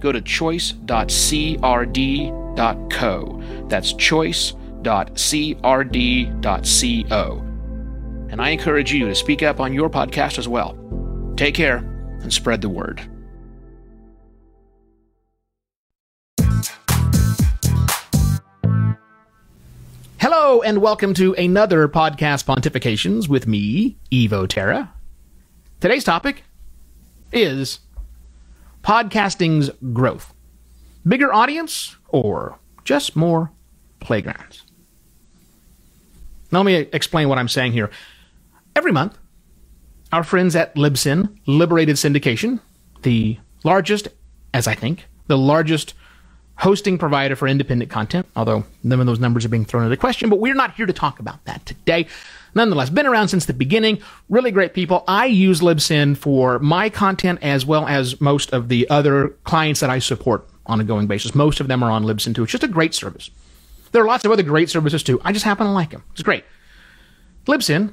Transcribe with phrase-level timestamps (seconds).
[0.00, 0.84] go to choice.crd.co.
[3.68, 4.64] That's choice.crd.co.
[8.30, 10.76] And I encourage you to speak up on your podcast as well.
[11.36, 11.78] Take care
[12.22, 13.00] and spread the word.
[20.20, 24.92] Hello, and welcome to another podcast Pontifications with me, Evo Terra.
[25.80, 26.42] Today's topic
[27.32, 27.78] is
[28.88, 30.32] podcasting's growth.
[31.06, 33.52] Bigger audience or just more
[34.00, 34.64] playgrounds?
[36.50, 37.90] Now, let me explain what I'm saying here.
[38.74, 39.18] Every month,
[40.10, 42.60] our friends at Libsyn, Liberated Syndication,
[43.02, 44.08] the largest,
[44.54, 45.92] as I think, the largest
[46.56, 50.30] hosting provider for independent content, although none of those numbers are being thrown into question,
[50.30, 52.06] but we're not here to talk about that today.
[52.54, 54.00] Nonetheless, been around since the beginning.
[54.28, 55.04] Really great people.
[55.06, 59.90] I use Libsyn for my content as well as most of the other clients that
[59.90, 61.34] I support on a going basis.
[61.34, 62.42] Most of them are on Libsyn too.
[62.42, 63.30] It's just a great service.
[63.92, 65.20] There are lots of other great services too.
[65.24, 66.04] I just happen to like them.
[66.12, 66.44] It's great.
[67.46, 67.92] Libsyn,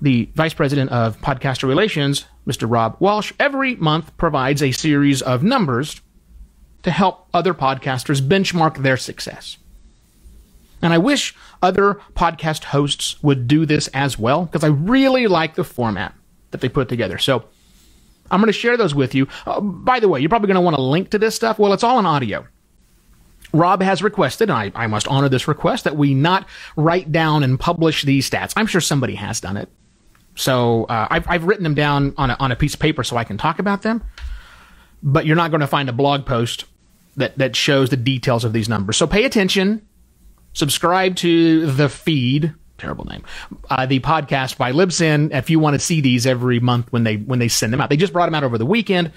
[0.00, 2.70] the Vice President of Podcaster Relations, Mr.
[2.70, 6.00] Rob Walsh, every month provides a series of numbers
[6.82, 9.58] to help other podcasters benchmark their success.
[10.82, 15.54] And I wish other podcast hosts would do this as well, because I really like
[15.54, 16.14] the format
[16.50, 17.18] that they put together.
[17.18, 17.44] So
[18.30, 19.28] I'm going to share those with you.
[19.46, 21.58] Uh, by the way, you're probably going to want to link to this stuff.
[21.58, 22.46] Well, it's all in audio.
[23.52, 27.42] Rob has requested, and I, I must honor this request, that we not write down
[27.42, 28.54] and publish these stats.
[28.56, 29.68] I'm sure somebody has done it.
[30.34, 33.18] So uh, I've, I've written them down on a, on a piece of paper so
[33.18, 34.02] I can talk about them.
[35.02, 36.64] But you're not going to find a blog post
[37.16, 38.96] that, that shows the details of these numbers.
[38.96, 39.86] So pay attention.
[40.52, 42.54] Subscribe to the feed.
[42.78, 43.24] Terrible name.
[43.70, 45.32] Uh, the podcast by Libsyn.
[45.32, 47.90] If you want to see these every month when they when they send them out,
[47.90, 49.12] they just brought them out over the weekend.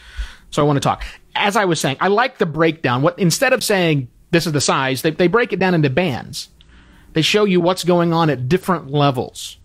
[0.51, 1.03] So I want to talk.
[1.35, 3.01] As I was saying, I like the breakdown.
[3.01, 6.49] What instead of saying this is the size, they, they break it down into bands.
[7.13, 9.57] They show you what's going on at different levels.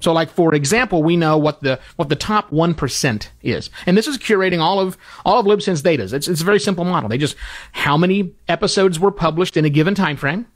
[0.00, 3.96] So, like for example, we know what the what the top one percent is, and
[3.96, 6.02] this is curating all of all of Libsyn's data.
[6.02, 7.08] It's it's a very simple model.
[7.08, 7.36] They just
[7.72, 10.46] how many episodes were published in a given time frame.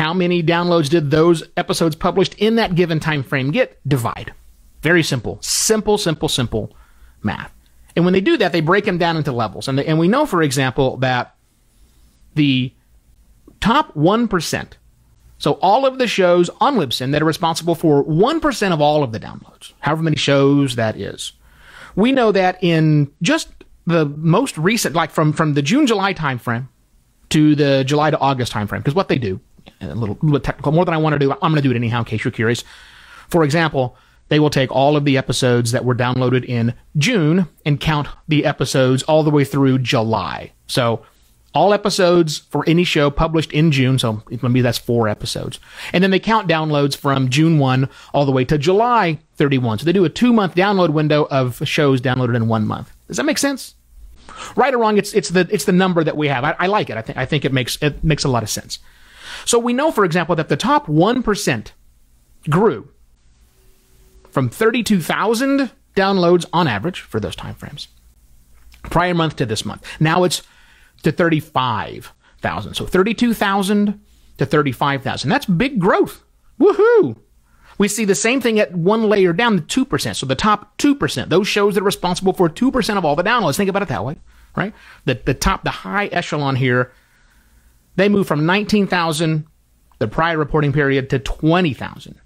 [0.00, 3.78] How many downloads did those episodes published in that given time frame get?
[3.86, 4.32] Divide.
[4.80, 6.74] Very simple, simple, simple, simple
[7.22, 7.52] math.
[7.94, 9.68] And when they do that, they break them down into levels.
[9.68, 11.34] And, they, and we know, for example, that
[12.34, 12.72] the
[13.60, 14.72] top 1%,
[15.36, 19.12] so all of the shows on Libsyn that are responsible for 1% of all of
[19.12, 21.32] the downloads, however many shows that is,
[21.94, 23.50] we know that in just
[23.86, 26.68] the most recent, like from, from the June July timeframe
[27.28, 29.40] to the July to August timeframe, because what they do,
[29.80, 31.76] a little, little technical, more than I want to do, I'm going to do it
[31.76, 32.64] anyhow in case you're curious.
[33.28, 33.96] For example,
[34.28, 38.44] they will take all of the episodes that were downloaded in June and count the
[38.44, 40.52] episodes all the way through July.
[40.66, 41.04] So
[41.52, 43.98] all episodes for any show published in June.
[43.98, 45.58] So maybe that's four episodes.
[45.92, 49.80] And then they count downloads from June 1 all the way to July 31.
[49.80, 52.92] So they do a two month download window of shows downloaded in one month.
[53.08, 53.74] Does that make sense?
[54.54, 56.44] Right or wrong, it's, it's the, it's the number that we have.
[56.44, 56.96] I, I like it.
[56.96, 58.78] I think, I think it makes, it makes a lot of sense.
[59.44, 61.72] So we know, for example, that the top 1%
[62.48, 62.88] grew
[64.30, 67.88] from 32,000 downloads on average for those time frames
[68.84, 69.86] prior month to this month.
[70.00, 70.42] Now it's
[71.02, 72.74] to 35,000.
[72.74, 74.00] So 32,000
[74.38, 75.30] to 35,000.
[75.30, 76.24] That's big growth.
[76.58, 77.16] Woohoo!
[77.78, 80.16] We see the same thing at one layer down, the 2%.
[80.16, 83.56] So the top 2%, those shows that are responsible for 2% of all the downloads.
[83.56, 84.16] Think about it that way,
[84.54, 84.74] right?
[85.06, 86.92] The, the top, the high echelon here,
[88.00, 89.46] they moved from 19,000
[89.98, 92.18] the prior reporting period to 20,000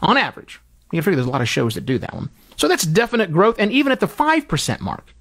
[0.00, 0.60] on average.
[0.92, 2.28] You can figure there's a lot of shows that do that one.
[2.56, 3.56] So that's definite growth.
[3.58, 5.14] And even at the 5% mark,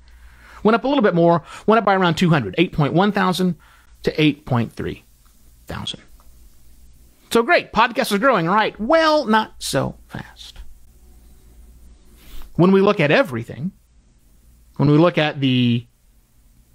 [0.63, 3.55] went up a little bit more, went up by around 200, 8.1 thousand
[4.03, 5.01] to 8.3
[5.67, 6.01] thousand.
[7.29, 8.77] So great, podcast is growing, right?
[8.77, 10.57] Well, not so fast.
[12.55, 13.71] When we look at everything,
[14.75, 15.87] when we look at the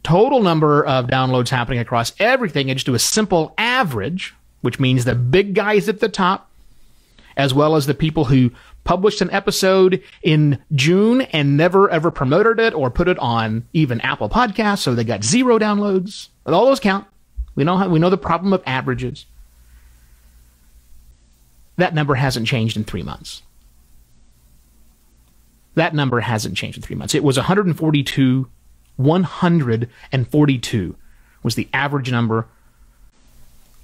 [0.07, 5.05] total number of downloads happening across everything and just do a simple average, which means
[5.05, 6.49] the big guys at the top
[7.37, 8.53] as well as the people who
[8.85, 14.01] published an episode in June and never ever promoted it or put it on even
[14.01, 16.29] Apple Podcasts, so they got zero downloads.
[16.45, 17.05] But all those count.
[17.57, 19.27] We know how, we know the problem of averages.
[21.79, 23.43] That number hasn't changed in three months.
[25.75, 27.15] That number hasn't changed in three months.
[27.15, 28.49] It was 142,
[28.97, 30.97] 142
[31.43, 32.47] was the average number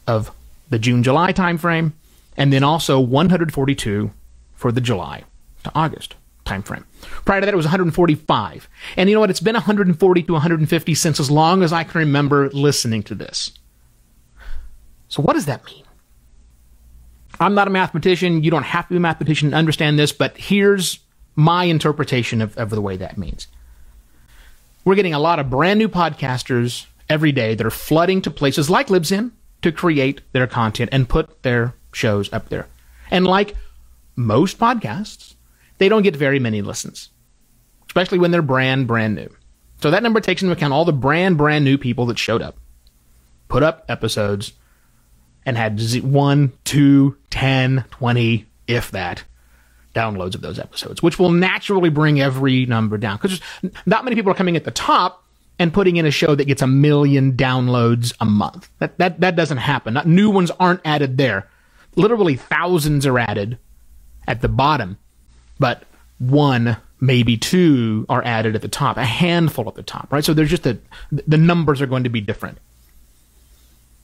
[0.06, 0.30] of
[0.70, 1.92] the June July timeframe,
[2.36, 4.10] and then also 142
[4.54, 5.24] for the July
[5.64, 6.84] to August timeframe.
[7.24, 8.68] Prior to that, it was 145.
[8.96, 9.30] And you know what?
[9.30, 13.52] It's been 140 to 150 since as long as I can remember listening to this.
[15.08, 15.84] So, what does that mean?
[17.38, 18.42] I'm not a mathematician.
[18.42, 21.00] You don't have to be a mathematician to understand this, but here's
[21.34, 23.46] my interpretation of, of the way that means.
[24.84, 28.68] We're getting a lot of brand new podcasters every day that are flooding to places
[28.68, 29.30] like Libsyn
[29.62, 32.66] to create their content and put their shows up there.
[33.08, 33.54] And like
[34.16, 35.34] most podcasts,
[35.78, 37.10] they don't get very many listens,
[37.86, 39.28] especially when they're brand, brand new.
[39.80, 42.56] So that number takes into account all the brand, brand new people that showed up,
[43.46, 44.52] put up episodes,
[45.46, 49.22] and had one, two, 10, 20, if that,
[49.94, 53.40] downloads of those episodes, which will naturally bring every number down because
[53.86, 55.24] not many people are coming at the top
[55.58, 58.68] and putting in a show that gets a million downloads a month.
[58.78, 59.94] That that that doesn't happen.
[59.94, 61.48] Not, new ones aren't added there.
[61.94, 63.58] Literally thousands are added
[64.26, 64.98] at the bottom,
[65.58, 65.84] but
[66.18, 70.24] one maybe two are added at the top, a handful at the top, right?
[70.24, 70.78] So there's just a
[71.10, 72.58] the numbers are going to be different.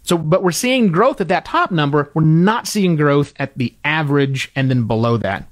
[0.02, 2.10] So, but we're seeing growth at that top number.
[2.14, 5.46] We're not seeing growth at the average and then below that.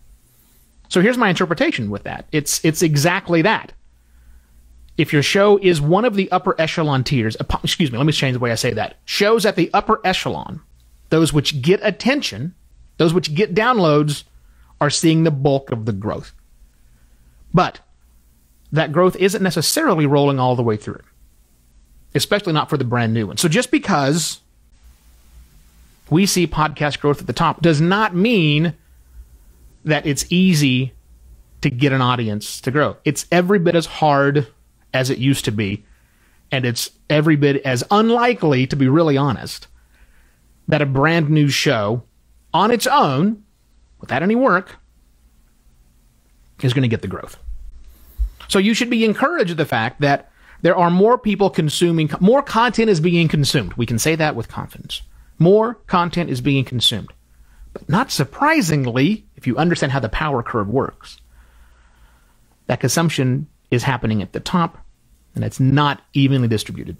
[0.89, 2.27] So here's my interpretation with that.
[2.33, 3.73] It's it's exactly that.
[4.97, 8.35] If your show is one of the upper echelon tiers, excuse me, let me change
[8.35, 8.97] the way I say that.
[9.05, 10.63] Shows at the upper echelon,
[11.11, 12.55] those which get attention,
[12.97, 14.25] those which get downloads,
[14.81, 16.33] are seeing the bulk of the growth.
[17.53, 17.81] But
[18.73, 21.03] that growth isn't necessarily rolling all the way through,
[22.15, 23.41] especially not for the brand new ones.
[23.41, 24.41] So just because
[26.11, 28.75] we see podcast growth at the top does not mean
[29.87, 30.93] that it's easy
[31.63, 32.97] to get an audience to grow.
[33.05, 34.47] It's every bit as hard
[34.93, 35.85] as it used to be,
[36.51, 39.69] and it's every bit as unlikely, to be really honest,
[40.69, 42.03] that a brand new show
[42.53, 43.45] on its own,
[44.01, 44.77] without any work,
[46.63, 47.39] is going to get the growth.
[48.49, 50.31] So you should be encouraged at the fact that
[50.63, 53.75] there are more people consuming, more content is being consumed.
[53.75, 55.03] We can say that with confidence.
[55.39, 57.13] More content is being consumed.
[57.73, 61.21] But not surprisingly, if you understand how the power curve works,
[62.67, 64.79] that consumption is happening at the top
[65.35, 66.97] and it's not evenly distributed.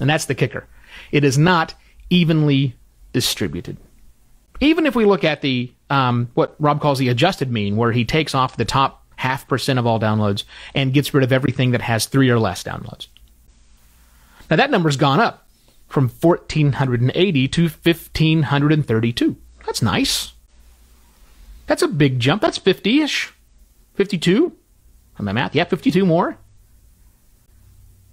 [0.00, 0.66] And that's the kicker.
[1.12, 1.74] It is not
[2.10, 2.74] evenly
[3.12, 3.76] distributed.
[4.60, 8.04] Even if we look at the um, what Rob calls the adjusted mean, where he
[8.04, 10.44] takes off the top half percent of all downloads
[10.74, 13.08] and gets rid of everything that has three or less downloads.
[14.50, 15.46] Now that number's gone up
[15.88, 19.36] from 1480 to 1532.
[19.66, 20.31] That's nice.
[21.66, 22.42] That's a big jump.
[22.42, 23.32] That's 50 ish.
[23.94, 24.52] 52.
[25.18, 25.54] On my math.
[25.54, 26.38] Yeah, 52 more.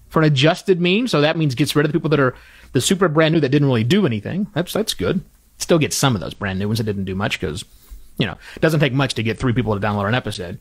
[0.09, 2.35] For an adjusted mean, so that means gets rid of the people that are
[2.73, 4.47] the super brand new that didn't really do anything.
[4.53, 5.21] That's that's good.
[5.57, 7.63] Still get some of those brand new ones that didn't do much because,
[8.17, 10.59] you know, it doesn't take much to get three people to download an episode.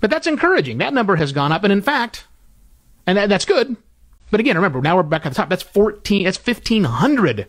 [0.00, 0.78] But that's encouraging.
[0.78, 2.26] That number has gone up, and in fact,
[3.06, 3.76] and that, that's good.
[4.30, 5.48] But again, remember, now we're back at the top.
[5.48, 7.48] That's 14, that's 1,500.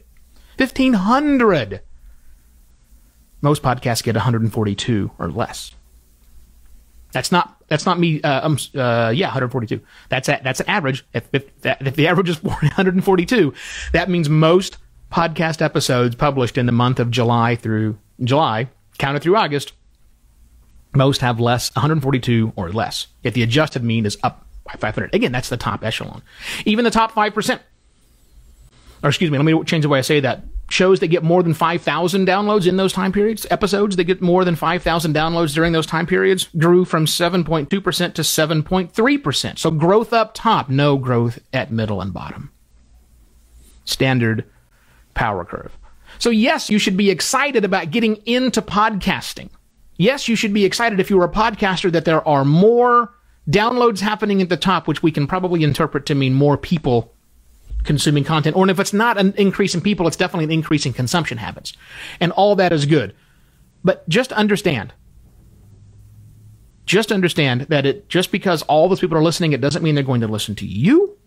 [0.57, 1.81] 1,500.
[3.41, 5.71] Most podcasts get 142 or less.
[7.11, 8.21] That's not that's not me.
[8.21, 9.79] Uh, um, uh, yeah, 142.
[10.09, 11.05] That's that's an average.
[11.13, 13.53] If, if, if the average is 142,
[13.93, 14.77] that means most
[15.11, 19.73] podcast episodes published in the month of July through July, counted through August,
[20.93, 23.07] most have less 142 or less.
[23.23, 25.13] If the adjusted mean is up by 500.
[25.13, 26.21] Again, that's the top echelon.
[26.65, 27.59] Even the top 5%,
[29.03, 30.43] or excuse me, let me change the way I say that.
[30.67, 34.43] Shows that get more than 5,000 downloads in those time periods, episodes that get more
[34.43, 39.59] than 5,000 downloads during those time periods, grew from 7.2% to 7.3%.
[39.59, 42.51] So growth up top, no growth at middle and bottom.
[43.85, 44.45] Standard
[45.13, 45.77] power curve.
[46.17, 49.49] So, yes, you should be excited about getting into podcasting.
[49.97, 53.13] Yes, you should be excited if you're a podcaster that there are more
[53.49, 57.14] downloads happening at the top, which we can probably interpret to mean more people
[57.85, 58.55] consuming content.
[58.55, 61.73] Or if it's not an increase in people, it's definitely an increase in consumption habits.
[62.19, 63.15] And all that is good.
[63.83, 64.93] But just understand,
[66.85, 70.03] just understand that it just because all those people are listening, it doesn't mean they're
[70.03, 71.17] going to listen to you,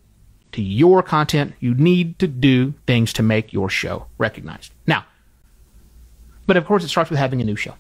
[0.53, 1.55] to your content.
[1.61, 4.73] You need to do things to make your show recognized.
[4.87, 5.05] Now,
[6.47, 7.75] But of course, it starts with having a new show.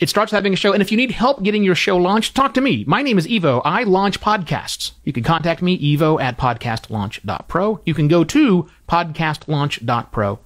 [0.00, 0.72] It starts having a show.
[0.72, 2.84] And if you need help getting your show launched, talk to me.
[2.86, 3.62] My name is Evo.
[3.64, 4.92] I launch podcasts.
[5.04, 7.80] You can contact me, evo at podcastlaunch.pro.
[7.84, 10.38] You can go to podcastlaunch.pro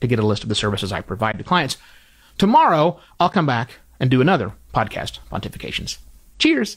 [0.00, 1.76] to get a list of the services I provide to clients.
[2.38, 5.98] Tomorrow, I'll come back and do another podcast pontifications.
[6.38, 6.76] Cheers.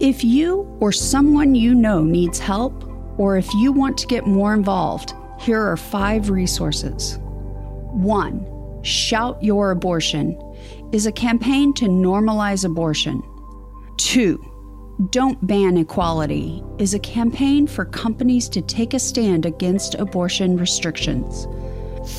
[0.00, 2.84] If you or someone you know needs help,
[3.18, 7.18] or if you want to get more involved, here are five resources.
[7.20, 8.82] 1.
[8.84, 10.40] Shout Your Abortion
[10.92, 13.20] is a campaign to normalize abortion.
[13.96, 14.38] 2.
[15.10, 21.48] Don't Ban Equality is a campaign for companies to take a stand against abortion restrictions.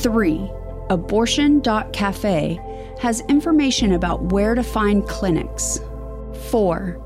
[0.03, 0.51] 3.
[0.89, 2.59] Abortion.cafe
[2.99, 5.79] has information about where to find clinics.
[6.49, 7.05] 4.